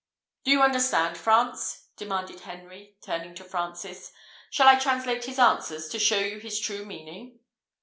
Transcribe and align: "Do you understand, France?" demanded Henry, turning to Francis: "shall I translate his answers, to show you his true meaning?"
"Do 0.43 0.49
you 0.49 0.63
understand, 0.63 1.15
France?" 1.15 1.89
demanded 1.95 2.39
Henry, 2.39 2.97
turning 3.03 3.35
to 3.35 3.43
Francis: 3.43 4.11
"shall 4.49 4.67
I 4.67 4.79
translate 4.79 5.25
his 5.25 5.37
answers, 5.37 5.89
to 5.89 5.99
show 5.99 6.17
you 6.17 6.39
his 6.39 6.59
true 6.59 6.85
meaning?" 6.87 7.37